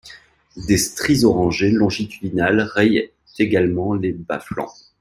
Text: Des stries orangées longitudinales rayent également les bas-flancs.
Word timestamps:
Des 0.67 0.79
stries 0.79 1.25
orangées 1.25 1.69
longitudinales 1.69 2.61
rayent 2.61 3.11
également 3.37 3.93
les 3.93 4.13
bas-flancs. 4.13 4.73